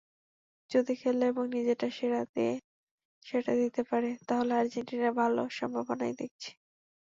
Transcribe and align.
যদি 0.71 0.93
খেলে 0.95 1.23
এবং 1.27 1.43
নিজের 1.49 1.77
সেরাটা 3.21 3.53
দিতে 3.55 3.81
পারেন 3.83 4.15
তাহলে 4.27 4.51
আর্জেন্টিনার 4.55 5.13
ভালো 5.21 5.41
সম্ভাবনাই 5.51 6.13
দেখছি। 6.21 6.51